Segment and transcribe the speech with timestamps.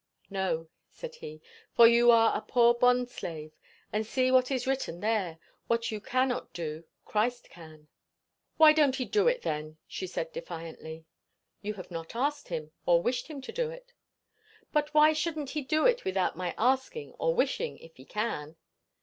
[0.31, 1.43] "No," said he,
[1.75, 3.51] "for you are a poor bond slave.
[3.91, 5.37] But see what is written there.
[5.67, 7.87] What you cannot do, Christ can."
[8.57, 11.05] "Why don't he do it, then?" she said defiantly.
[11.61, 13.93] "You have not asked him, or wished him to do it."
[14.73, 18.55] "But why shouldn't he do it without my asking, or wishing, if he can?"